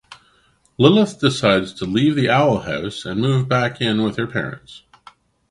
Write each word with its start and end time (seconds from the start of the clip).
Lilith 0.79 1.19
decides 1.19 1.73
to 1.73 1.85
leave 1.85 2.15
the 2.15 2.27
Owl 2.27 2.61
House 2.61 3.05
and 3.05 3.21
move 3.21 3.47
back 3.47 3.79
in 3.79 4.01
with 4.01 4.17
her 4.17 4.25
parents. 4.25 4.81